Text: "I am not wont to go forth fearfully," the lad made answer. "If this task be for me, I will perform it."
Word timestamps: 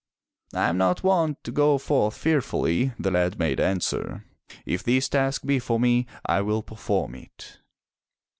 "I 0.55 0.67
am 0.67 0.79
not 0.79 1.03
wont 1.03 1.43
to 1.43 1.51
go 1.51 1.77
forth 1.77 2.17
fearfully," 2.17 2.91
the 2.97 3.11
lad 3.11 3.37
made 3.37 3.59
answer. 3.59 4.25
"If 4.65 4.81
this 4.81 5.07
task 5.07 5.45
be 5.45 5.59
for 5.59 5.79
me, 5.79 6.07
I 6.25 6.41
will 6.41 6.63
perform 6.63 7.13
it." 7.13 7.59